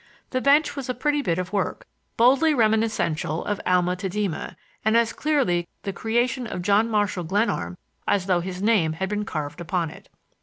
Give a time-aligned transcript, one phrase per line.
[0.31, 1.85] The bench was a pretty bit of work,
[2.17, 7.77] boldly reminiscential of Alma Tadema, and as clearly the creation of John Marshall Glenarm
[8.07, 10.09] as though his name had been carved upon it.